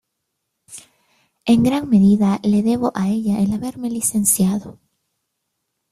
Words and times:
En 1.45 1.61
gran 1.61 1.87
medida 1.87 2.39
le 2.41 2.63
debo 2.63 2.91
a 2.95 3.09
ella 3.09 3.37
el 3.39 3.53
haberme 3.53 3.87
Licenciado. 3.91 4.79